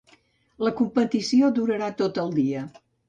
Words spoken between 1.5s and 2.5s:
durarà tot el